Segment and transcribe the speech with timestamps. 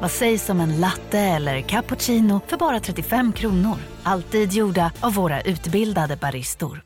[0.00, 3.76] Vad sägs om en latte eller cappuccino för bara 35 kronor?
[4.02, 6.82] Alltid gjorda av våra utbildade baristor.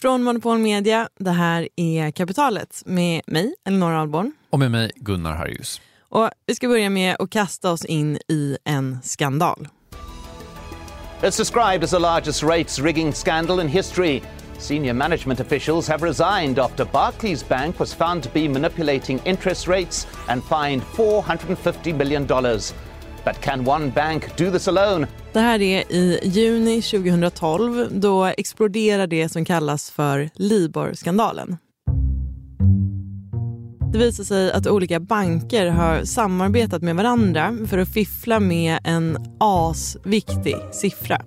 [0.00, 4.32] Från Monopol Media, det här är Kapitalet med mig, Elinor Ahlborn.
[4.50, 5.80] Och med mig, Gunnar Harjus.
[6.08, 9.68] Och vi ska börja med att kasta oss in i en skandal.
[11.22, 14.22] It's described as the largest rates rigging scandal in history.
[14.62, 20.06] Senior management officials have resigned after Barclays Bank was found to be manipulating interest rates
[20.28, 22.26] and fined $450 million.
[23.24, 25.06] But can one bank do this alone?
[25.32, 27.88] Det här är i juni 2012.
[27.90, 31.56] Då exploderar det som kallas för Libor-skandalen.
[33.92, 39.18] Det visar sig att olika banker har samarbetat med varandra för att fiffla med en
[39.40, 41.20] asviktig siffra.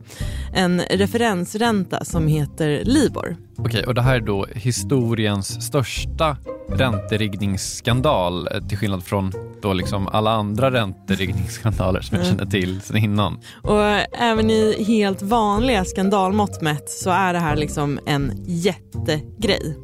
[0.53, 3.37] En referensränta som heter Libor.
[3.57, 6.37] Okej, och det här är då historiens största
[6.69, 13.39] ränteriggningsskandal till skillnad från då liksom alla andra ränteriggningsskandaler som jag känner till sedan innan.
[13.61, 13.83] Och
[14.19, 19.75] även i helt vanliga skandalmått mätt så är det här liksom en jättegrej.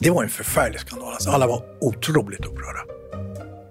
[0.00, 1.12] Det var en förfärlig skandal.
[1.12, 2.80] Alltså, alla var otroligt upprörda.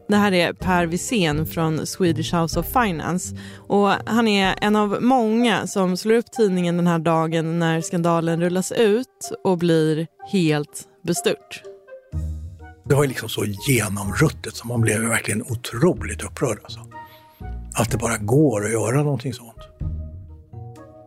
[0.08, 3.36] Det här är Per Wisén från Swedish House of Finance.
[3.68, 8.42] Och han är en av många som slår upp tidningen den här dagen när skandalen
[8.42, 11.64] rullas ut och blir helt bestört.
[12.86, 16.60] Det var liksom så genomruttet så man blev verkligen otroligt upprörd.
[16.64, 16.80] Alltså.
[17.76, 19.58] Att det bara går att göra någonting sånt.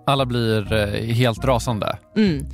[0.07, 1.99] Alla blir eh, helt rasande.
[2.17, 2.47] Mm.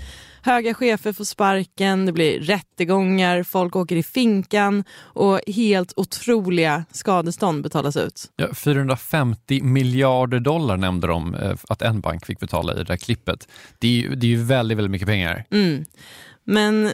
[0.43, 7.63] Höga chefer får sparken, det blir rättegångar, folk åker i finkan och helt otroliga skadestånd
[7.63, 8.31] betalas ut.
[8.37, 12.97] Ja, 450 miljarder dollar nämnde de eh, att en bank fick betala i det här
[12.97, 13.49] klippet.
[13.79, 15.45] Det är ju, det är ju väldigt, väldigt mycket pengar.
[15.51, 15.85] Mm.
[16.45, 16.91] Men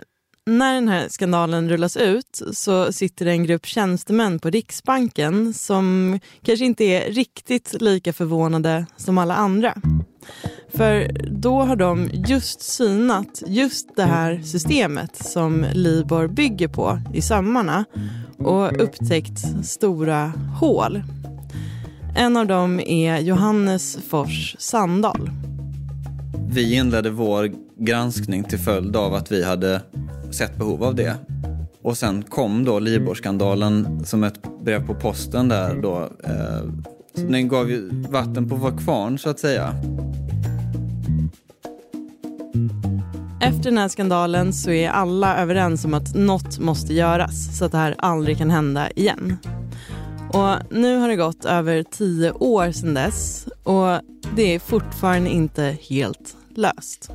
[0.46, 6.18] när den här skandalen rullas ut så sitter det en grupp tjänstemän på Riksbanken som
[6.42, 9.74] kanske inte är riktigt lika förvånade som alla andra.
[10.68, 17.22] För då har de just synat just det här systemet som Libor bygger på i
[17.22, 17.84] sömmarna
[18.38, 21.02] och upptäckt stora hål.
[22.16, 25.30] En av dem är Johannes Fors Sandahl.
[26.48, 29.80] Vi inledde vår granskning till följd av att vi hade
[30.30, 31.16] sett behov av det.
[31.82, 36.08] Och sen kom då Libor-skandalen som ett brev på posten där då.
[36.24, 36.62] Eh,
[37.14, 39.74] den gav ju vatten på vår kvarn så att säga.
[43.40, 47.72] Efter den här skandalen så är alla överens om att något måste göras så att
[47.72, 49.36] det här aldrig kan hända igen.
[50.32, 54.00] Och nu har det gått över tio år sedan dess och
[54.36, 57.10] det är fortfarande inte helt löst.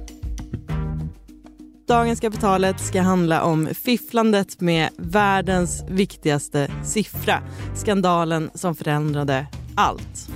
[1.88, 7.42] Dagens Kapitalet ska handla om fifflandet med världens viktigaste siffra.
[7.76, 9.48] Skandalen som förändrade
[9.80, 10.30] allt.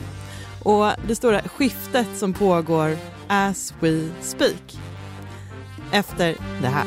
[0.63, 4.77] Och det stora skiftet som pågår as we speak.
[5.91, 6.85] Efter det här.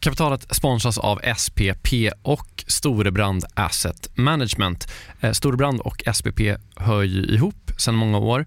[0.00, 1.88] Kapitalet sponsras av SPP
[2.22, 4.92] och Storebrand Asset Management.
[5.20, 6.40] Eh, Storebrand och SPP
[6.76, 8.46] hör ju ihop sedan många år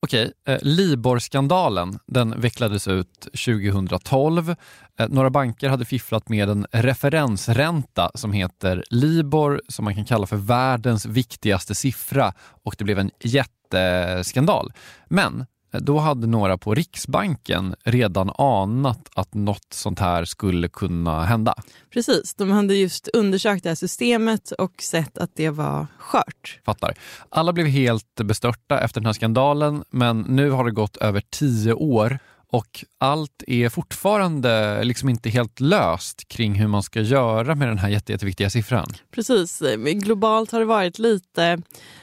[0.00, 4.54] Okej, eh, Libor-skandalen den vecklades ut 2012.
[4.98, 10.26] Eh, några banker hade fifflat med en referensränta som heter Libor som man kan kalla
[10.26, 12.32] för världens viktigaste siffra
[12.64, 14.72] och det blev en jätteskandal.
[15.08, 21.54] Men då hade några på Riksbanken redan anat att något sånt här skulle kunna hända.
[21.90, 26.60] Precis, de hade just undersökt det här systemet och sett att det var skört.
[26.64, 26.94] Fattar.
[27.28, 31.72] Alla blev helt bestörta efter den här skandalen men nu har det gått över tio
[31.72, 32.18] år
[32.50, 37.78] och allt är fortfarande liksom inte helt löst kring hur man ska göra med den
[37.78, 38.88] här jätte, jätteviktiga siffran.
[39.10, 39.62] Precis,
[39.94, 41.62] globalt har det varit lite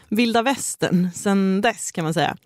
[0.09, 2.38] vilda västern sen dess kan man säga.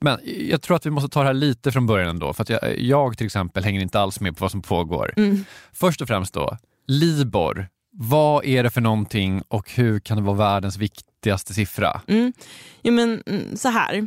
[0.00, 0.18] Men
[0.48, 2.78] jag tror att vi måste ta det här lite från början ändå, för att jag,
[2.78, 5.14] jag till exempel hänger inte alls med på vad som pågår.
[5.16, 5.44] Mm.
[5.72, 6.56] Först och främst då,
[6.86, 7.68] Libor.
[7.92, 12.00] Vad är det för någonting och hur kan det vara världens viktigaste siffra?
[12.06, 12.32] Mm.
[12.82, 14.06] Ja, men mm, så här.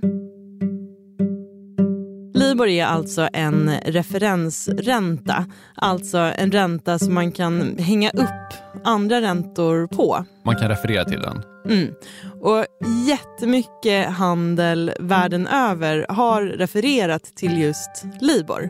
[2.33, 9.87] Libor är alltså en referensränta, alltså en ränta som man kan hänga upp andra räntor
[9.87, 10.25] på.
[10.45, 11.43] Man kan referera till den?
[11.69, 11.93] Mm.
[12.41, 12.65] Och
[13.07, 18.69] jättemycket handel världen över har refererat till just Libor.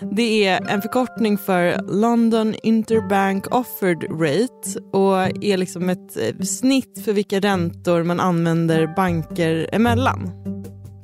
[0.00, 7.12] Det är en förkortning för London Interbank Offered Rate och är liksom ett snitt för
[7.12, 10.30] vilka räntor man använder banker emellan.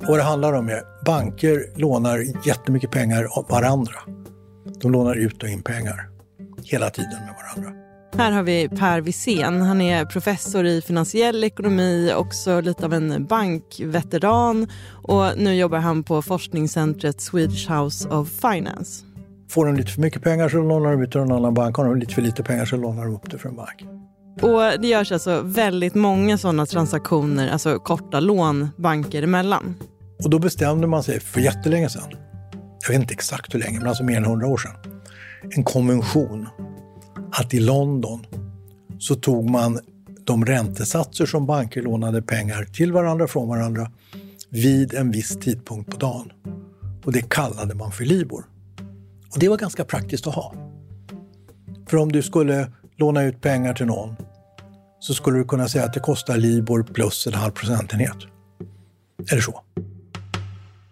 [0.07, 3.95] Vad det handlar om är banker lånar jättemycket pengar av varandra.
[4.81, 6.09] De lånar ut och in pengar
[6.63, 7.80] hela tiden med varandra.
[8.17, 9.61] Här har vi Per Wisén.
[9.61, 16.03] Han är professor i finansiell ekonomi, också lite av en bankveteran och nu jobbar han
[16.03, 19.05] på forskningscentret Swedish House of Finance.
[19.49, 21.75] Får de lite för mycket pengar så lånar de ut till en annan bank.
[21.75, 23.85] Har de lite för lite pengar så lånar de upp det för en bank.
[24.41, 29.75] Och det görs alltså väldigt många sådana transaktioner, alltså korta lån banker emellan.
[30.23, 32.09] Och då bestämde man sig för jättelänge sedan,
[32.81, 34.75] jag vet inte exakt hur länge, men alltså mer än hundra år sedan,
[35.55, 36.47] en konvention
[37.31, 38.25] att i London
[38.99, 39.79] så tog man
[40.23, 43.91] de räntesatser som banker lånade pengar till varandra från varandra
[44.49, 46.31] vid en viss tidpunkt på dagen.
[47.05, 48.45] Och det kallade man för Libor.
[49.33, 50.53] Och det var ganska praktiskt att ha.
[51.87, 54.15] För om du skulle låna ut pengar till någon
[54.99, 58.17] så skulle du kunna säga att det kostar Libor plus en halv procentenhet.
[59.31, 59.61] Eller så.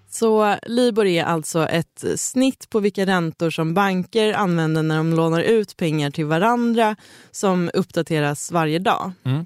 [0.10, 5.42] Så Libor är alltså ett snitt på vilka räntor som banker använder när de lånar
[5.42, 6.96] ut pengar till varandra
[7.32, 9.12] som uppdateras varje dag.
[9.24, 9.46] Mm.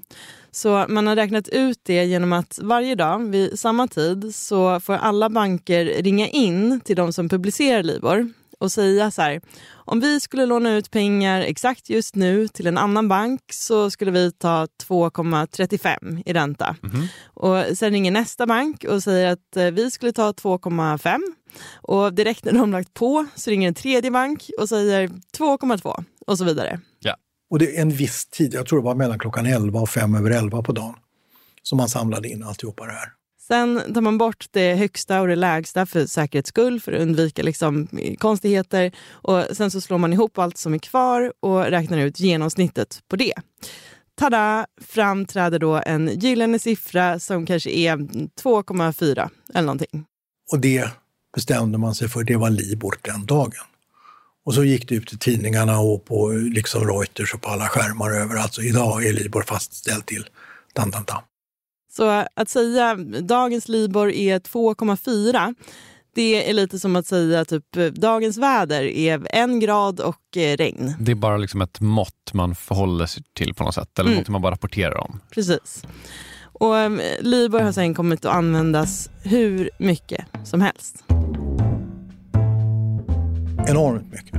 [0.50, 4.94] Så man har räknat ut det genom att varje dag vid samma tid så får
[4.94, 8.32] alla banker ringa in till de som publicerar Libor
[8.64, 9.40] och säga så här,
[9.72, 14.10] om vi skulle låna ut pengar exakt just nu till en annan bank så skulle
[14.10, 16.76] vi ta 2,35 i ränta.
[16.82, 17.06] Mm.
[17.26, 21.20] Och Sen ringer nästa bank och säger att eh, vi skulle ta 2,5.
[21.74, 26.38] Och direkt när de lagt på så ringer en tredje bank och säger 2,2 och
[26.38, 26.80] så vidare.
[26.98, 27.16] Ja.
[27.50, 30.14] Och det är en viss tid, jag tror det var mellan klockan 11 och 5
[30.14, 30.94] över 11 på dagen,
[31.62, 33.08] som man samlade in alltihopa det här.
[33.46, 37.42] Sen tar man bort det högsta och det lägsta för säkerhets skull för att undvika
[37.42, 38.92] liksom eh, konstigheter.
[39.10, 43.16] Och sen så slår man ihop allt som är kvar och räknar ut genomsnittet på
[43.16, 43.34] det.
[44.18, 44.66] Tada!
[44.80, 50.04] Fram träder då en gyllene siffra som kanske är 2,4 eller någonting.
[50.52, 50.88] Och det
[51.34, 53.64] bestämde man sig för, det var Libor den dagen.
[54.44, 58.10] Och så gick det ut i tidningarna och på liksom Reuters och på alla skärmar
[58.10, 58.54] överallt.
[58.54, 60.26] Så idag är Libor fastställd till
[60.74, 61.22] dan, dan, dan.
[61.96, 65.54] Så att säga dagens Libor är 2,4
[66.14, 70.94] det är lite som att säga typ dagens väder är en grad och eh, regn.
[71.00, 74.18] Det är bara liksom ett mått man förhåller sig till på något sätt eller mm.
[74.18, 75.20] något man bara rapporterar om.
[75.30, 75.84] Precis.
[76.42, 81.04] Och um, Libor har sen kommit att användas hur mycket som helst.
[83.68, 84.32] Enormt mycket.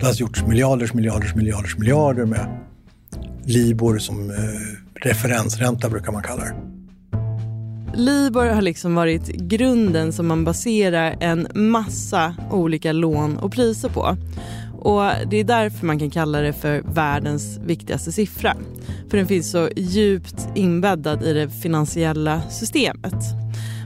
[0.00, 2.60] Det har gjorts miljarders, miljarders, miljarders, miljarder med
[3.44, 4.36] Libor som eh,
[5.02, 6.54] referensränta brukar man kalla det.
[7.94, 14.16] Libor har liksom varit grunden som man baserar en massa olika lån och priser på.
[14.78, 18.56] Och Det är därför man kan kalla det för världens viktigaste siffra.
[19.10, 23.14] För den finns så djupt inbäddad i det finansiella systemet.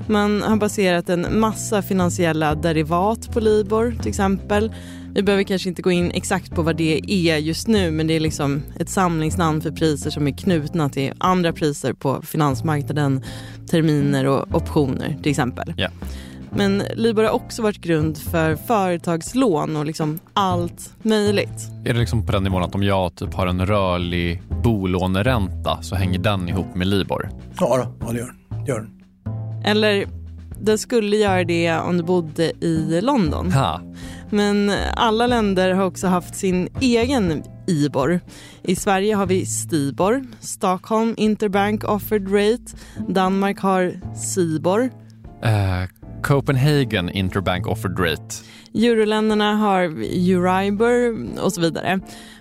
[0.09, 4.73] Man har baserat en massa finansiella derivat på Libor till exempel
[5.17, 8.15] vi behöver kanske inte gå in exakt på vad det är just nu men det
[8.15, 13.25] är liksom ett samlingsnamn för priser som är knutna till andra priser på finansmarknaden,
[13.71, 15.75] terminer och optioner till exempel.
[15.77, 15.93] Yeah.
[16.51, 21.71] Men Libor har också varit grund för företagslån och liksom allt möjligt.
[21.85, 25.97] Är det liksom på den nivån att om jag typ har en rörlig bolåneränta så
[25.97, 27.31] hänger den ihop med Libor?
[27.61, 28.67] Ja, då, ja det gör den.
[28.67, 28.89] Gör.
[29.65, 30.07] Eller
[30.61, 33.53] den skulle göra det om du bodde i London.
[33.53, 33.81] Ha.
[34.31, 38.21] Men alla länder har också haft sin egen IBOR.
[38.63, 42.77] I Sverige har vi Stibor, Stockholm Interbank Offered Rate,
[43.09, 44.91] Danmark har Sibor.
[45.43, 45.89] Eh,
[46.23, 48.35] Copenhagen Interbank Offered Rate.
[48.75, 52.01] Euroländerna har Euribor och så vidare.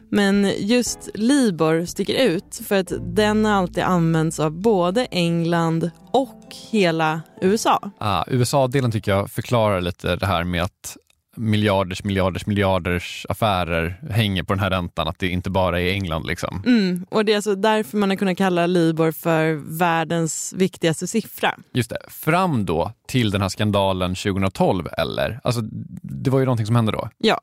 [0.09, 6.55] Men just Libor sticker ut för att den har alltid använts av både England och
[6.71, 7.91] hela USA.
[7.97, 10.97] Ah, USA-delen tycker jag förklarar lite det här med att
[11.35, 16.25] miljarders, miljarders, miljarders affärer hänger på den här räntan, att det inte bara är England.
[16.25, 16.63] Liksom.
[16.65, 21.55] Mm, och Det är alltså därför man har kunnat kalla Libor för världens viktigaste siffra.
[21.73, 21.97] Just det.
[22.07, 25.39] Fram då till den här skandalen 2012, eller?
[25.43, 25.61] Alltså,
[26.01, 27.09] det var ju någonting som hände då.
[27.17, 27.39] Ja.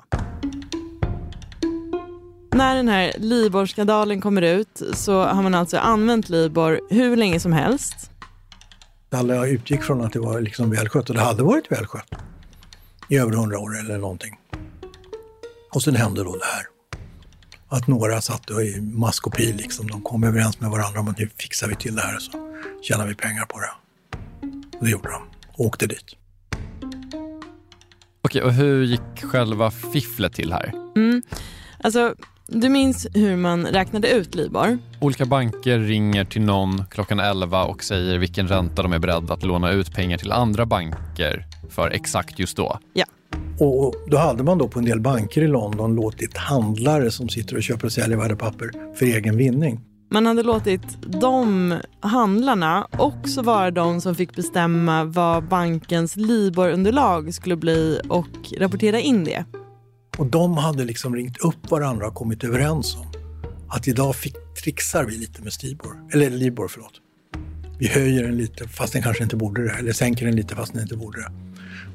[2.55, 7.53] När den här Libor-skandalen kommer ut så har man alltså använt Libor hur länge som
[7.53, 8.11] helst.
[9.11, 12.15] Alla utgick från att det var liksom välskött och det hade varit välskött
[13.13, 14.39] i över hundra år eller någonting.
[15.73, 16.67] Och sen hände då det här.
[17.69, 19.87] Att några satt i maskopi, liksom.
[19.87, 22.31] de kom överens med varandra om att nu fixar vi till det här så
[22.83, 23.71] tjänar vi pengar på det.
[24.79, 26.17] Och det gjorde de, och åkte dit.
[28.23, 30.73] Okej, och hur gick själva fifflet till här?
[30.97, 31.23] Mm.
[31.83, 32.15] Alltså,
[32.47, 34.79] du minns hur man räknade ut Libor?
[35.01, 39.43] Olika banker ringer till någon klockan 11 och säger vilken ränta de är beredda att
[39.43, 42.79] låna ut pengar till andra banker för exakt just då.
[42.93, 43.05] Ja.
[43.59, 47.57] Och då hade man då på en del banker i London låtit handlare som sitter
[47.57, 49.81] och köper och säljer värdepapper för egen vinning.
[50.11, 50.83] Man hade låtit
[51.21, 58.29] de handlarna också vara de som fick bestämma vad bankens Libor-underlag skulle bli och
[58.59, 59.45] rapportera in det.
[60.19, 63.07] Och de hade liksom ringt upp varandra och kommit överens om
[63.69, 66.93] att idag fick, trixar vi lite med Stibor, eller Libor, förlåt.
[67.79, 70.73] Vi höjer den lite fast den kanske inte borde det, eller sänker den lite fast
[70.73, 71.33] den inte borde det.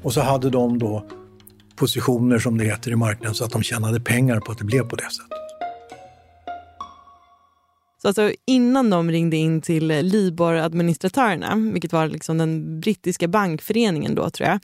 [0.02, 1.06] Och så hade de då
[1.76, 4.82] positioner som det heter i marknaden så att de tjänade pengar på att det blev
[4.82, 5.38] på det sättet.
[8.02, 14.30] Så alltså innan de ringde in till Libor-administratörerna, vilket var liksom den brittiska bankföreningen då
[14.30, 14.60] tror jag,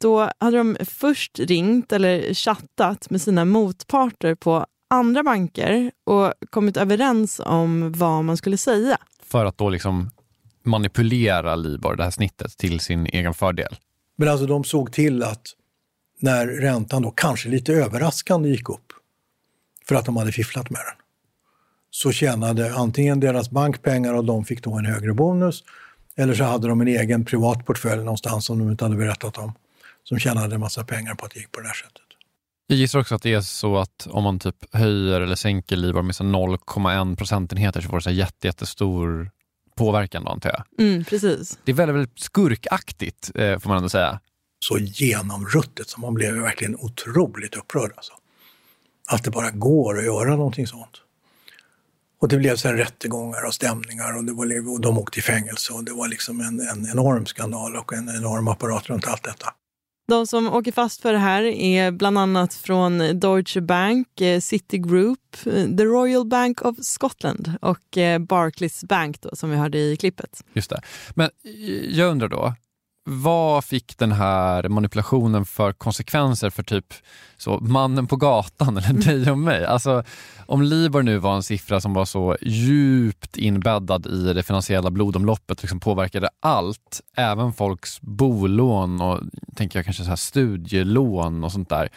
[0.00, 6.76] då hade de först ringt eller chattat med sina motparter på andra banker och kommit
[6.76, 8.98] överens om vad man skulle säga.
[9.22, 10.10] För att då liksom
[10.62, 13.76] manipulera Libor, det här snittet, till sin egen fördel?
[14.20, 15.46] Men alltså de såg till att
[16.18, 18.92] när räntan då kanske lite överraskande gick upp
[19.88, 21.04] för att de hade fifflat med den
[21.90, 25.64] så tjänade antingen deras bank pengar och de fick då en högre bonus
[26.16, 29.52] eller så hade de en egen privat portfölj någonstans som de inte hade berättat om
[30.04, 32.02] som tjänade en massa pengar på att det gick på det här sättet.
[32.66, 36.02] Jag gissar också att det är så att om man typ höjer eller sänker Libor
[36.02, 39.30] med 0,1 procentenheter så får det så jätte, jättestor
[39.80, 40.86] påverkan då, antar jag.
[40.86, 41.58] Mm, precis.
[41.64, 44.20] Det är väldigt, väldigt skurkaktigt eh, får man ändå säga.
[44.64, 47.92] Så genomruttet som man blev verkligen otroligt upprörd.
[47.96, 48.12] Alltså.
[49.08, 50.96] Att det bara går att göra någonting sånt.
[52.20, 55.72] Och det blev sen rättegångar och stämningar och, det var, och de åkte i fängelse
[55.72, 59.54] och det var liksom en, en enorm skandal och en enorm apparat runt allt detta.
[60.10, 65.36] De som åker fast för det här är bland annat från Deutsche Bank, eh, Citigroup,
[65.46, 69.96] eh, The Royal Bank of Scotland och eh, Barclays Bank då, som vi hörde i
[69.96, 70.44] klippet.
[70.52, 70.80] Just det.
[71.14, 71.30] Men
[71.90, 72.54] jag undrar då,
[73.04, 76.94] vad fick den här manipulationen för konsekvenser för typ
[77.36, 79.64] så mannen på gatan eller dig och mig?
[79.64, 80.04] Alltså,
[80.46, 85.62] om Libor nu var en siffra som var så djupt inbäddad i det finansiella blodomloppet,
[85.62, 89.20] liksom påverkade allt, även folks bolån och
[89.56, 91.88] tänker jag kanske så här studielån och sånt där.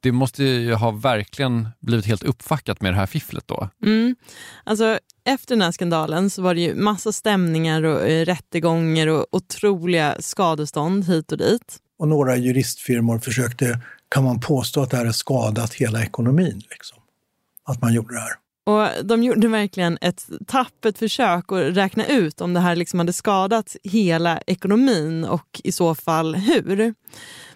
[0.00, 3.68] Det måste ju ha verkligen blivit helt uppfackat med det här fifflet då.
[3.84, 4.16] Mm.
[4.64, 9.26] Alltså, efter den här skandalen så var det ju massa stämningar och eh, rättegångar och
[9.30, 11.78] otroliga skadestånd hit och dit.
[11.98, 16.62] Och några juristfirmor försökte, kan man påstå att det här har skadat hela ekonomin?
[16.70, 16.98] Liksom?
[17.64, 18.32] Att man gjorde det här.
[18.68, 23.12] Och De gjorde verkligen ett tappert försök att räkna ut om det här liksom hade
[23.12, 26.94] skadat hela ekonomin och i så fall hur.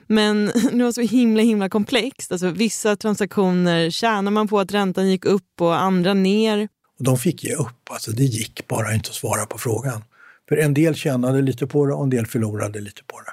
[0.07, 2.33] Men det var så himla himla komplext.
[2.33, 6.69] Alltså, vissa transaktioner tjänar man på att räntan gick upp och andra ner.
[6.99, 7.91] Och de fick ge upp.
[7.91, 10.05] Alltså, det gick bara inte att svara på frågan.
[10.49, 13.33] För en del tjänade lite på det och en del förlorade lite på det.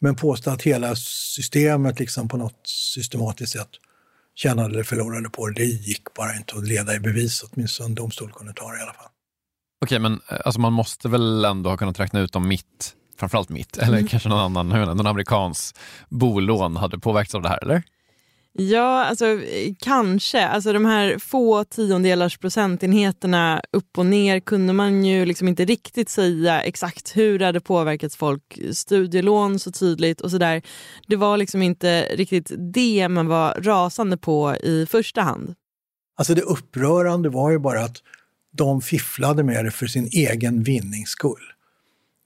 [0.00, 3.68] Men påstå att hela systemet liksom på något systematiskt sätt
[4.34, 5.54] tjänade eller förlorade på det.
[5.54, 8.82] Det gick bara inte att leda i bevis, åtminstone en domstol kunde ta det i
[8.82, 9.08] alla fall.
[9.84, 13.48] Okej, men eh, alltså man måste väl ändå ha kunnat räkna ut om mitt, framförallt
[13.48, 14.06] mitt, eller Mm.
[14.08, 15.74] kanske någon annan, jag någon amerikans
[16.08, 17.82] bolån hade påverkats av det här, eller?
[18.58, 19.40] Ja, alltså
[19.78, 20.46] kanske.
[20.46, 26.08] Alltså de här få tiondelars procentenheterna upp och ner kunde man ju liksom inte riktigt
[26.08, 28.58] säga exakt hur det hade påverkat folk.
[28.72, 30.62] Studielån så tydligt och sådär.
[31.06, 35.54] Det var liksom inte riktigt det man var rasande på i första hand.
[36.16, 37.96] Alltså det upprörande var ju bara att
[38.52, 41.42] de fifflade med det för sin egen vinnings skull.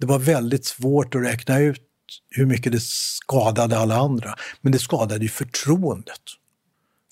[0.00, 1.82] Det var väldigt svårt att räkna ut
[2.30, 4.34] hur mycket det skadade alla andra.
[4.60, 6.22] Men det skadade ju förtroendet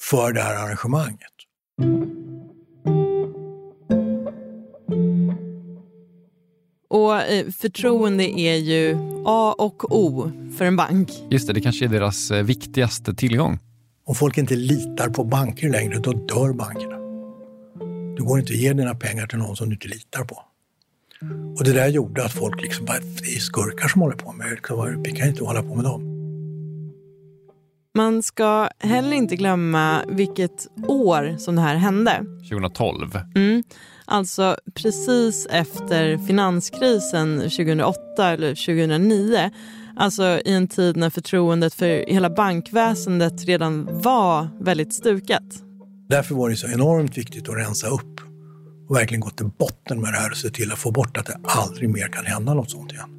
[0.01, 1.33] för det här arrangemanget.
[6.89, 11.11] Och eh, förtroende är ju A och O för en bank.
[11.31, 13.59] Just det, det kanske är deras eh, viktigaste tillgång.
[14.05, 16.97] Om folk inte litar på banker längre, då dör bankerna.
[18.17, 20.46] Du går inte att ge dina pengar till någon som du inte litar på.
[21.59, 24.47] Och det där gjorde att folk liksom bara, det är skurkar som håller på med
[24.47, 25.11] det.
[25.11, 26.17] Vi kan inte hålla på med dem.
[27.97, 32.25] Man ska heller inte glömma vilket år som det här hände.
[32.51, 33.19] 2012.
[33.35, 33.63] Mm.
[34.05, 39.51] Alltså precis efter finanskrisen 2008 eller 2009.
[39.97, 45.63] Alltså i en tid när förtroendet för hela bankväsendet redan var väldigt stukat.
[46.09, 48.21] Därför var det så enormt viktigt att rensa upp
[48.89, 51.27] och verkligen gå till botten med det här och se till att få bort att
[51.27, 53.11] det aldrig mer kan hända något sånt igen.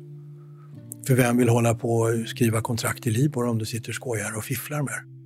[1.08, 4.38] För vem vill hålla på och skriva kontrakt i Libor om du sitter och skojar
[4.38, 5.18] och fifflar med det?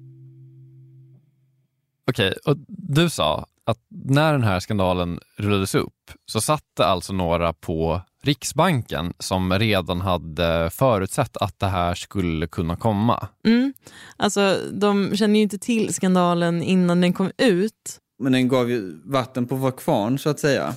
[2.12, 7.14] Okej, och du sa att när den här skandalen rullades upp så satt det alltså
[7.14, 13.28] några på Riksbanken som redan hade förutsett att det här skulle kunna komma.
[13.46, 13.74] Mm.
[14.18, 18.01] Alltså de känner ju inte till skandalen innan den kom ut.
[18.22, 20.74] Men den gav ju vatten på vår kvarn så att säga.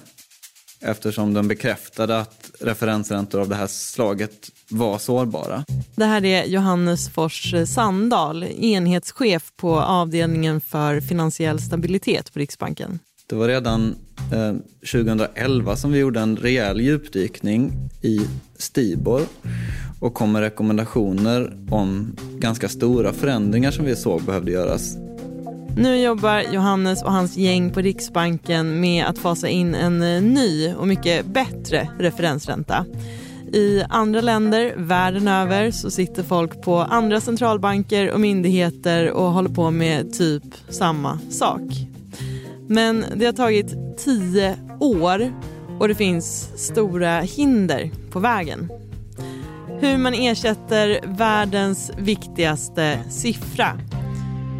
[0.81, 5.65] Eftersom den bekräftade att referensräntor av det här slaget var sårbara.
[5.97, 12.99] Det här är Johannes Fors Sandahl, enhetschef på avdelningen för finansiell stabilitet på Riksbanken.
[13.27, 13.97] Det var redan
[14.33, 14.55] eh,
[14.93, 18.21] 2011 som vi gjorde en rejäl djupdykning i
[18.59, 19.23] Stibor
[20.01, 24.97] och kom med rekommendationer om ganska stora förändringar som vi såg behövde göras.
[25.77, 30.75] Nu jobbar Johannes och hans gäng på Riksbanken med att fasa in en eh, ny
[30.75, 32.87] och mycket bättre referensränta.
[33.53, 39.49] I andra länder världen över så sitter folk på andra centralbanker och myndigheter och håller
[39.49, 41.63] på med typ samma sak.
[42.69, 45.33] Men det har tagit tio år
[45.81, 48.69] och det finns stora hinder på vägen.
[49.81, 53.81] Hur man ersätter världens viktigaste siffra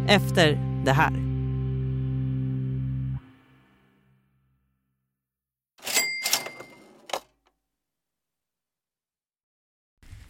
[0.07, 1.11] efter det här.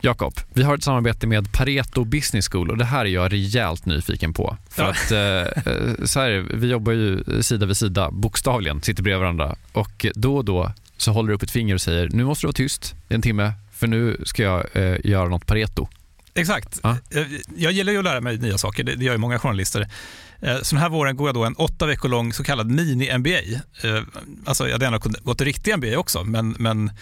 [0.01, 3.85] Jakob, vi har ett samarbete med Pareto Business School och det här är jag rejält
[3.85, 4.57] nyfiken på.
[4.69, 4.89] För Ja.
[4.89, 9.55] att eh, eh, så här, vi jobbar ju sida vid sida, bokstavligen, sitter bredvid varandra
[9.73, 12.47] och då och då så håller du upp ett finger och säger nu måste du
[12.47, 15.87] vara tyst i en timme för nu ska jag eh, göra något Pareto.
[16.33, 16.79] Exakt.
[16.83, 16.97] Ja.
[17.11, 17.23] Eh,
[17.57, 19.87] Jag gillar ju att lära mig nya saker, det det gör ju många journalister.
[20.41, 23.53] Eh, Så den här våren går jag då en åtta veckor lång så kallad mini-MBA.
[23.83, 24.03] Eh,
[24.45, 26.93] Alltså jag hade gärna kunnat gått en riktig MBA också, men, men eh,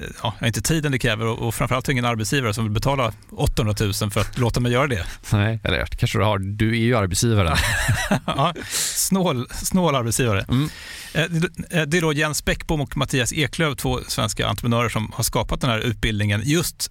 [0.00, 2.64] ja, jag har inte tiden det kräver och, och framförallt har jag ingen arbetsgivare som
[2.64, 5.04] vill betala 800 000 för att låta mig göra det.
[5.32, 7.56] Nej, eller kanske du har, du är ju arbetsgivaren.
[8.26, 8.54] ja,
[8.94, 10.44] snål, snål arbetsgivare.
[10.48, 10.68] Mm.
[11.12, 15.60] Det- Det är då Jens Bäckbom och Mattias Eklöf, två svenska entreprenörer som har skapat
[15.60, 16.90] den här utbildningen just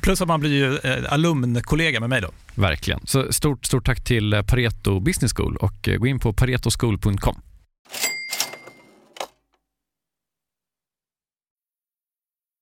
[0.00, 2.28] Plus att man blir ju eh, alumnkollega med mig då.
[2.54, 3.00] Verkligen.
[3.06, 7.40] Så stort, stort tack till eh, Pareto Business School och eh, gå in på paretoschool.com.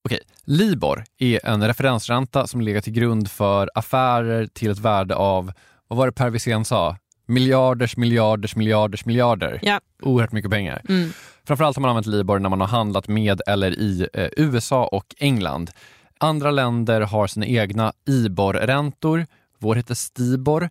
[0.05, 5.53] Okej, Libor är en referensränta som ligger till grund för affärer till ett värde av,
[5.89, 6.97] vad var det Per Wisén sa?
[7.27, 9.61] Miljarders, miljarders, miljarders, miljarder.
[9.63, 9.81] Ja.
[10.03, 10.83] Oerhört mycket pengar.
[10.89, 11.13] Mm.
[11.45, 15.15] Framförallt har man använt Libor när man har handlat med eller i eh, USA och
[15.19, 15.71] England.
[16.23, 19.27] Andra länder har sina egna IBOR-räntor.
[19.59, 20.71] Vår heter Stibor.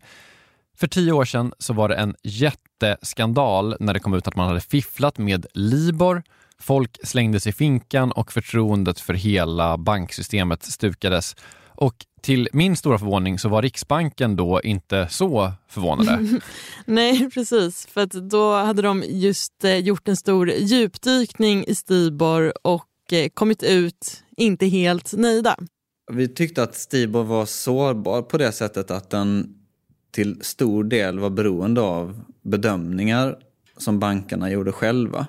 [0.77, 4.47] För tio år sedan så var det en jätteskandal när det kom ut att man
[4.47, 6.23] hade fifflat med Libor.
[6.59, 11.35] Folk slängdes i finkan och förtroendet för hela banksystemet stukades.
[11.67, 16.39] Och till min stora förvåning så var Riksbanken då inte så förvånade.
[16.85, 17.87] Nej, precis.
[17.87, 23.29] För att då hade de just eh, gjort en stor djupdykning i Stibor och eh,
[23.33, 25.55] kommit ut inte helt nöjda.
[26.11, 29.55] Vi tyckte att Stibor var sårbar på det sättet att den
[30.11, 33.37] till stor del var beroende av bedömningar
[33.77, 35.27] som bankerna gjorde själva.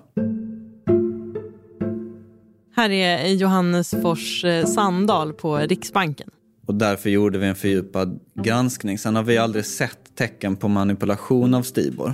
[2.77, 6.31] Här är Johannes Fors eh, Sandahl på Riksbanken.
[6.67, 8.99] Och därför gjorde vi en fördjupad granskning.
[8.99, 12.13] Sen har vi aldrig sett tecken på manipulation av Stibor.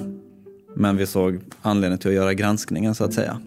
[0.77, 3.41] Men vi såg anledning till att göra granskningen så att säga.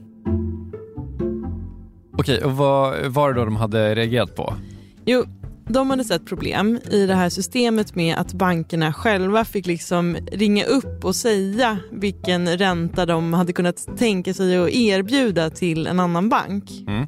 [2.21, 4.53] Okej, och vad var det då de hade reagerat på?
[5.05, 5.25] Jo,
[5.67, 10.65] de hade sett problem i det här systemet med att bankerna själva fick liksom ringa
[10.65, 16.29] upp och säga vilken ränta de hade kunnat tänka sig att erbjuda till en annan
[16.29, 16.71] bank.
[16.87, 17.07] Mm.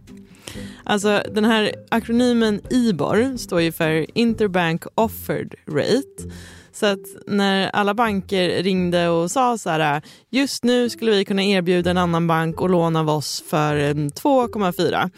[0.83, 6.33] Alltså den här akronymen IBOR står ju för Interbank Offered Rate.
[6.73, 11.43] Så att när alla banker ringde och sa så här, just nu skulle vi kunna
[11.43, 15.09] erbjuda en annan bank och låna av oss för eh, 2,4.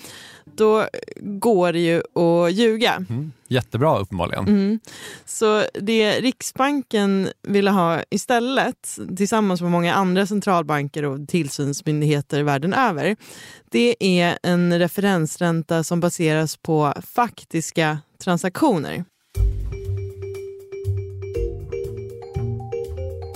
[0.46, 0.88] Då
[1.22, 3.06] går det ju att ljuga.
[3.48, 4.48] Jättebra uppenbarligen.
[4.48, 4.80] Mm.
[5.26, 13.16] Så det Riksbanken ville ha istället, tillsammans med många andra centralbanker och tillsynsmyndigheter världen över,
[13.72, 19.06] det är en referensränta som baseras på faktiska transaktioner.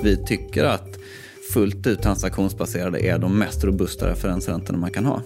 [0.04, 1.00] Vi tycker att
[1.54, 5.22] fullt ut transaktionsbaserade är de mest robusta referensräntorna man kan ha.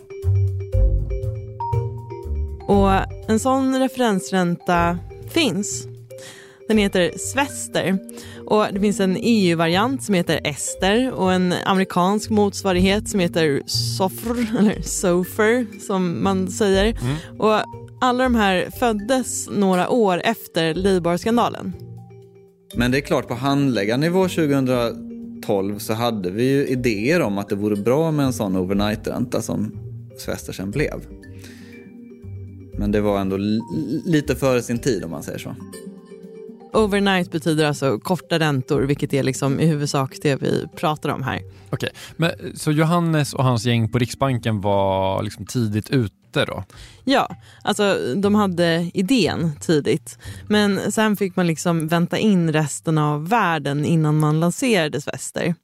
[2.67, 2.89] Och
[3.27, 5.87] en sån referensränta finns.
[6.67, 7.97] Den heter Svester
[8.47, 14.57] och det finns en EU-variant som heter Ester och en amerikansk motsvarighet som heter Sofr,
[14.59, 16.97] eller Sofer som man säger.
[17.39, 17.53] Och
[18.01, 21.73] alla de här föddes några år efter Libor-skandalen.
[22.75, 27.55] Men det är klart, på handläggarnivå 2012 så hade vi ju idéer om att det
[27.55, 29.71] vore bra med en sån overnight-ränta som
[30.17, 31.05] Svestersen blev.
[32.77, 33.37] Men det var ändå
[34.05, 35.55] lite före sin tid om man säger så.
[36.73, 41.41] Overnight betyder alltså korta räntor, vilket är liksom i huvudsak det vi pratar om här.
[41.69, 46.63] Okej, men så Johannes och hans gäng på Riksbanken var liksom tidigt ute då?
[47.03, 50.17] Ja, alltså de hade idén tidigt.
[50.47, 55.55] Men sen fick man liksom vänta in resten av världen innan man lanserade Svester.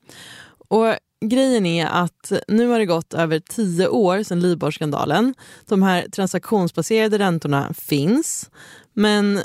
[0.67, 0.95] Och
[1.25, 5.33] grejen är att nu har det gått över tio år sedan Libor-skandalen.
[5.65, 8.49] De här transaktionsbaserade räntorna finns,
[8.93, 9.41] men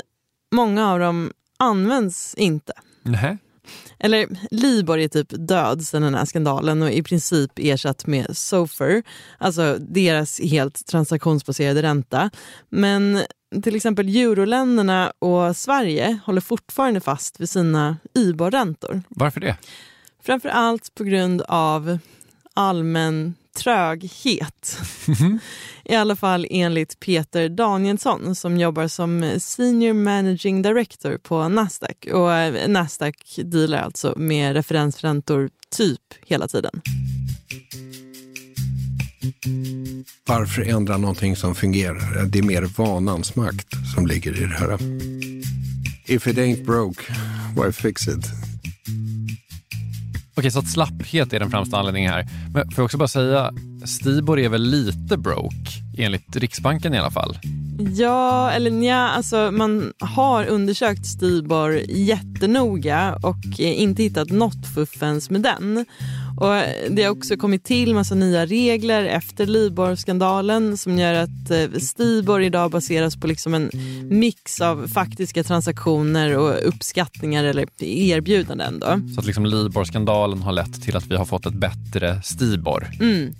[0.51, 2.73] många av dem används inte.
[3.03, 3.37] Nej.
[3.99, 9.03] Eller Libor är typ död sedan den här skandalen och i princip ersatt med Sofer,
[9.37, 12.29] alltså deras helt transaktionsbaserade ränta.
[12.69, 13.21] Men
[13.63, 19.01] till exempel euroländerna och Sverige håller fortfarande fast vid sina IBOR-räntor.
[19.09, 19.57] Varför det?
[20.23, 21.97] Framför allt på grund av
[22.53, 24.79] allmän tröghet.
[25.85, 32.07] I alla fall enligt Peter Danielsson som jobbar som Senior Managing Director på Nasdaq.
[32.13, 36.81] Och eh, Nasdaq dealar alltså med referensräntor typ hela tiden.
[40.27, 42.25] Varför ändra någonting som fungerar?
[42.25, 44.77] Det är mer vanans makt som ligger i det här.
[46.07, 47.03] If it ain't broke,
[47.55, 48.44] why fix it?
[50.37, 52.27] Okej, så att slapphet är den främsta anledningen här.
[52.53, 53.51] Men får jag också bara säga,
[53.85, 57.37] Stibor är väl lite broke, enligt Riksbanken i alla fall?
[57.95, 65.29] Ja, eller nja, alltså man har undersökt Stibor jättenoga och eh, inte hittat något fuffens
[65.29, 65.85] med den.
[66.37, 66.53] Och
[66.89, 72.41] det har också kommit till massa nya regler efter Libor-skandalen som gör att eh, Stibor
[72.41, 73.71] idag baseras på liksom en
[74.09, 78.79] mix av faktiska transaktioner och uppskattningar eller erbjudanden.
[78.79, 78.99] Då.
[79.13, 82.87] Så att liksom Libor-skandalen har lett till att vi har fått ett bättre Stibor.
[82.99, 83.33] Mm.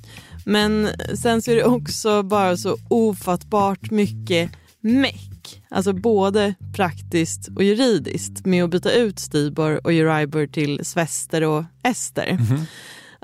[0.46, 5.35] Men sen så är det också bara så ofattbart mycket meck.
[5.70, 11.64] Alltså både praktiskt och juridiskt med att byta ut Stibor och Euribor till Svester och
[11.84, 12.28] Ester.
[12.28, 12.66] Mm -hmm.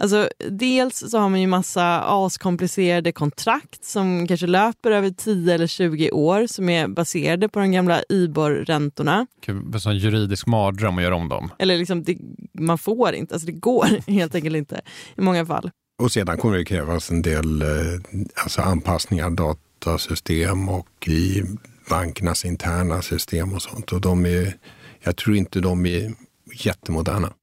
[0.01, 5.67] Alltså, dels så har man ju massa askomplicerade kontrakt som kanske löper över 10 eller
[5.67, 9.27] 20 år som är baserade på de gamla IBOR-räntorna.
[9.47, 11.51] En sån juridisk mardröm att göra om dem.
[11.59, 12.17] Eller liksom, det,
[12.53, 14.81] man får inte, alltså det går helt enkelt inte
[15.15, 15.71] i många fall.
[16.03, 17.67] Och sedan kommer det krävas en del eh,
[18.43, 21.43] alltså anpassningar av datasystem och i
[21.91, 23.91] bankernas interna system och sånt.
[23.91, 24.57] Och de är,
[25.03, 26.13] jag tror inte de är
[26.53, 27.33] jättemoderna.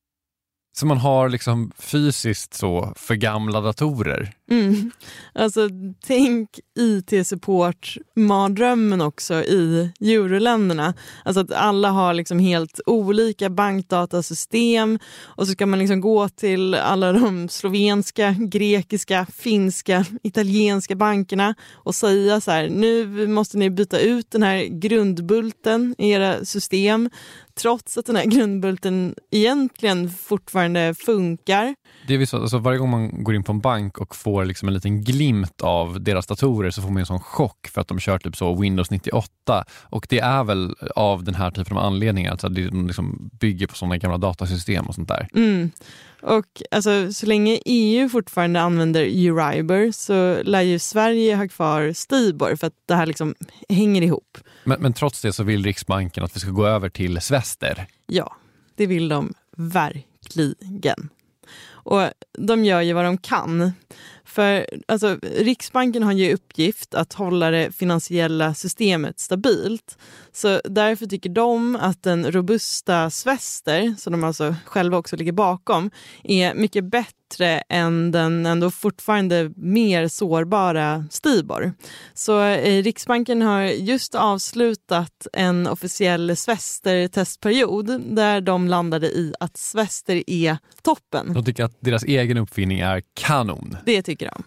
[0.77, 4.33] Så man har liksom fysiskt så för gamla datorer?
[4.51, 4.91] Mm.
[5.35, 5.69] Alltså,
[6.07, 10.95] tänk IT-support, mardrömmen också i euroländerna.
[11.25, 16.75] Alltså att alla har liksom helt olika bankdatasystem och så ska man liksom gå till
[16.75, 23.99] alla de slovenska, grekiska, finska, italienska bankerna och säga så här, nu måste ni byta
[24.01, 27.11] ut den här grundbulten i era system
[27.55, 31.75] trots att den här grundbulten egentligen fortfarande funkar.
[32.09, 34.69] Det är så, alltså varje gång man går in på en bank och får liksom
[34.69, 37.99] en liten glimt av deras datorer så får man en sån chock för att de
[37.99, 39.65] kör typ så Windows 98.
[39.83, 43.75] Och det är väl av den här typen av anledningar, alltså det liksom bygger på
[43.75, 45.29] sådana gamla datasystem och sånt där.
[45.35, 45.71] Mm.
[46.23, 52.57] Och alltså, så länge EU fortfarande använder Euribor så lär ju Sverige ha kvar Stibor
[52.57, 53.35] för att det här liksom
[53.69, 54.39] hänger ihop.
[54.65, 57.87] Men, men trots det så vill Riksbanken att vi ska gå över till Svester?
[58.07, 58.37] Ja,
[58.77, 61.09] det vill de verkligen.
[61.89, 63.73] Och de gör ju vad de kan.
[64.29, 69.99] För alltså, Riksbanken har ju uppgift att hålla det finansiella systemet stabilt.
[70.33, 75.91] Så därför tycker de att den robusta Svester, som de alltså själva också ligger bakom,
[76.25, 81.73] är mycket bättre än den ändå fortfarande mer sårbara Stibor.
[82.15, 90.23] Så eh, Riksbanken har just avslutat en officiell Svester-testperiod där de landade i att Svester
[90.27, 91.33] är toppen.
[91.35, 93.77] De tycker att deras egen uppfinning är kanon.
[93.87, 94.43] Det tycker de.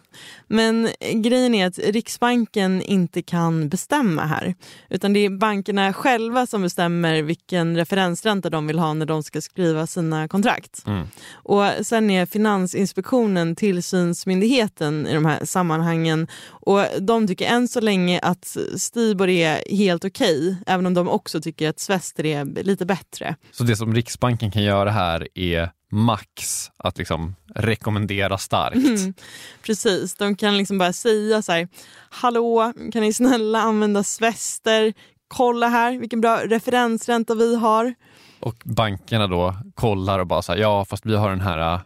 [0.47, 4.55] Men grejen är att Riksbanken inte kan bestämma här.
[4.89, 9.41] Utan det är bankerna själva som bestämmer vilken referensränta de vill ha när de ska
[9.41, 10.83] skriva sina kontrakt.
[10.87, 11.07] Mm.
[11.33, 16.27] Och sen är Finansinspektionen tillsynsmyndigheten i de här sammanhangen.
[16.47, 21.09] Och de tycker än så länge att Stibor är helt okej, okay, även om de
[21.09, 23.35] också tycker att Svester är lite bättre.
[23.51, 28.75] Så det som Riksbanken kan göra här är max att liksom rekommendera starkt.
[28.75, 29.13] Mm,
[29.61, 31.67] precis, de kan liksom bara säga så här,
[32.09, 34.93] hallå, kan ni snälla använda Svester?
[35.27, 37.93] Kolla här vilken bra referensränta vi har.
[38.39, 41.81] Och bankerna då kollar och bara så här, ja fast vi har den här äh,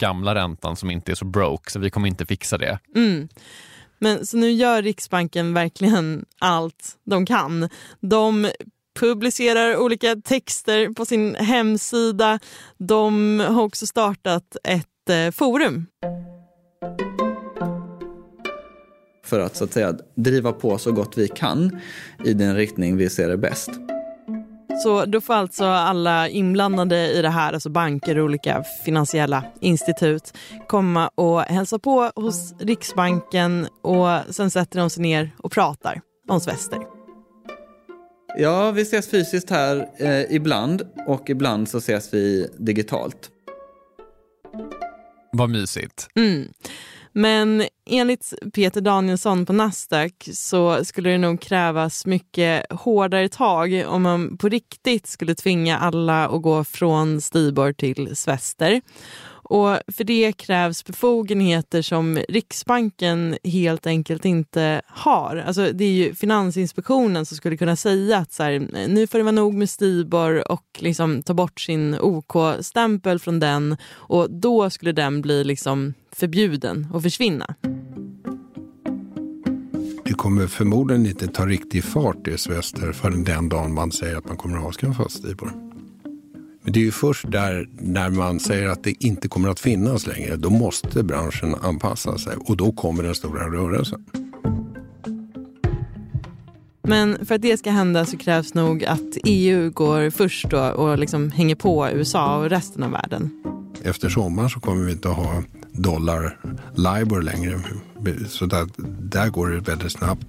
[0.00, 2.78] gamla räntan som inte är så broke så vi kommer inte fixa det.
[2.94, 3.28] Mm.
[3.98, 7.68] Men så nu gör Riksbanken verkligen allt de kan.
[8.00, 8.50] De
[9.00, 12.38] publicerar olika texter på sin hemsida.
[12.78, 15.86] De har också startat ett eh, forum.
[19.24, 21.80] För att så att säga driva på så gott vi kan
[22.24, 23.70] i den riktning vi ser är bäst.
[24.82, 30.32] Så då får alltså alla inblandade i det här, alltså banker och olika finansiella institut,
[30.68, 36.40] komma och hälsa på hos Riksbanken och sen sätter de sig ner och pratar om
[36.40, 36.97] Svester.
[38.40, 43.30] Ja, vi ses fysiskt här eh, ibland och ibland så ses vi digitalt.
[45.32, 46.08] Vad mysigt.
[46.14, 46.48] Mm.
[47.12, 54.02] Men enligt Peter Danielsson på Nasdaq så skulle det nog krävas mycket hårdare tag om
[54.02, 58.80] man på riktigt skulle tvinga alla att gå från Stibor till Svester.
[59.50, 65.44] Och för det krävs befogenheter som Riksbanken helt enkelt inte har.
[65.46, 69.24] Alltså det är ju Finansinspektionen som skulle kunna säga att så här, nu får det
[69.24, 74.92] vara nog med Stibor och liksom ta bort sin OK-stämpel från den och då skulle
[74.92, 77.54] den bli liksom förbjuden och försvinna.
[80.04, 84.28] Det kommer förmodligen inte ta riktig fart i Svester förrän den dagen man säger att
[84.28, 85.67] man kommer att avskaffa Stibor.
[86.62, 90.06] Men det är ju först där när man säger att det inte kommer att finnas
[90.06, 94.04] längre, då måste branschen anpassa sig och då kommer den stora rörelsen.
[96.82, 100.98] Men för att det ska hända så krävs nog att EU går först då och
[100.98, 103.30] liksom hänger på USA och resten av världen.
[103.82, 105.42] Efter sommaren så kommer vi inte att ha
[105.72, 106.38] dollar
[106.74, 107.60] LIBOR längre.
[108.28, 108.66] Så där,
[109.00, 110.26] där går det väldigt snabbt.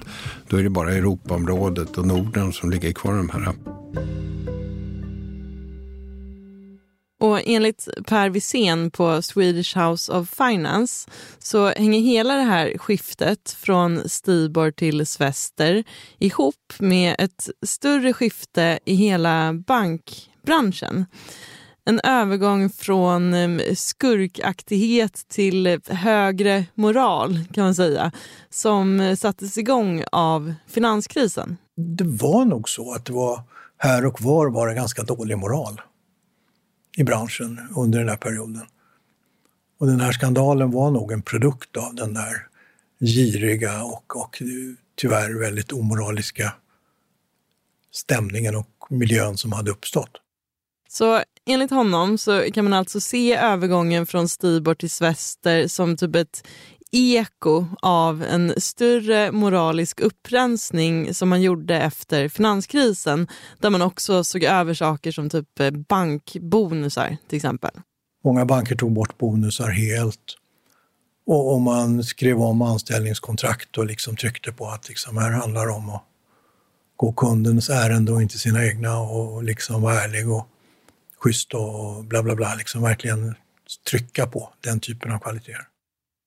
[0.47, 3.53] Då är det bara Europaområdet och Norden som ligger kvar de här.
[7.39, 13.51] Och enligt Per Wisén på Swedish House of Finance så hänger hela det här skiftet
[13.51, 15.83] från Stibor till Svester
[16.17, 21.05] ihop med ett större skifte i hela bankbranschen.
[21.85, 28.11] En övergång från ehm, skurkaktighet till högre moral kan man säga
[28.49, 31.57] som sattes igång av finanskrisen.
[31.77, 33.43] Det var nog så att det var
[33.77, 35.81] här och var var det ganska dålig moral
[36.99, 38.65] i branschen under den här perioden.
[39.79, 42.47] Och den här skandalen var nog en produkt av den där
[42.99, 44.41] giriga och, och
[44.95, 46.53] tyvärr väldigt omoraliska
[47.91, 50.11] stämningen och miljön som hade uppstått.
[50.89, 56.15] Så enligt honom så kan man alltså se övergången från Stibor till Svester som typ
[56.15, 56.47] ett
[56.91, 63.27] eko av en större moralisk upprensning som man gjorde efter finanskrisen
[63.59, 67.71] där man också såg över saker som typ eh, bankbonusar till exempel.
[68.23, 70.35] Många banker tog bort bonusar helt
[71.25, 75.73] och, och man skrev om anställningskontrakt och liksom tryckte på att liksom här handlar det
[75.73, 76.03] om att
[76.95, 80.47] gå kundens ärende och inte sina egna och liksom vara ärlig och
[81.19, 82.55] schysst och bla bla bla.
[82.55, 83.35] Liksom verkligen
[83.89, 85.67] trycka på den typen av kvaliteter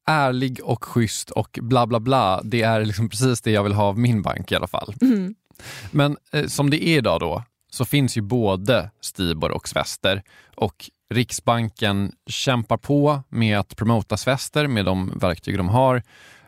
[0.06, 2.40] ärlig och schysst och bla bla bla.
[2.42, 4.94] Det är liksom precis det jag vill ha av min bank i alla fall.
[5.00, 5.34] Mm.
[5.90, 10.22] Men eh, som det är idag då så finns ju både Stibor och Svester
[10.54, 16.02] och Riksbanken kämpar på med att promota Svester med de verktyg de har,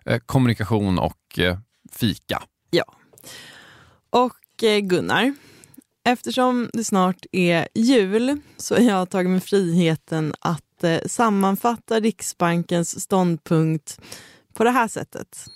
[0.04, 1.58] eh, kommunikation och eh,
[1.92, 2.42] fika.
[2.70, 2.84] Ja.
[4.10, 5.34] Och eh, Gunnar,
[6.04, 13.00] eftersom det snart är jul så har jag tagit mig friheten att eh, sammanfatta Riksbankens
[13.00, 14.00] ståndpunkt
[14.54, 15.48] på det här sättet.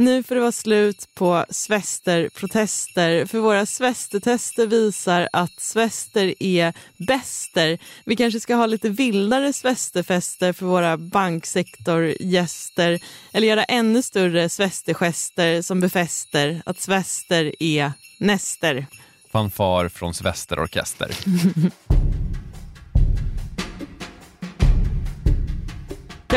[0.00, 7.78] Nu får det vara slut på svesterprotester för våra svestertester visar att svester är bäster.
[8.04, 13.00] Vi kanske ska ha lite vildare svesterfester för våra banksektorgäster
[13.32, 18.86] eller göra ännu större svestergester som befäster att svester är näster.
[19.32, 21.10] Fanfar från Svesterorkester.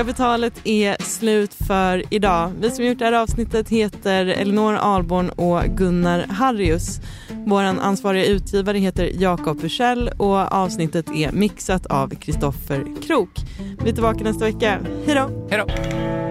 [0.01, 2.51] Kapitalet är slut för idag.
[2.59, 6.99] Vi som gjort det här avsnittet heter Elinor Alborn och Gunnar Harrius.
[7.45, 13.39] Vår ansvariga utgivare heter Jakob Bursell och avsnittet är mixat av Kristoffer Krook.
[13.83, 14.79] Vi är tillbaka nästa vecka.
[15.05, 15.47] Hej då!
[15.49, 16.30] Hej då!